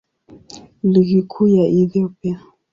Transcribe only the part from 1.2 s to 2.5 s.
Kuu ya Ethiopia.